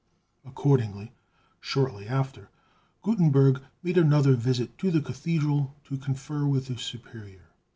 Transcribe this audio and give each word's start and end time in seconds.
Accordingly, 0.43 1.11
shortly 1.59 2.07
after, 2.07 2.49
Gutenberg 3.03 3.61
made 3.83 3.99
another 3.99 4.33
visit 4.35 4.75
to 4.79 4.89
the 4.89 4.99
Cathedral 4.99 5.75
to 5.83 5.95
confer 5.95 6.43
with 6.47 6.65
the 6.69 6.77
Superior. 6.79 7.49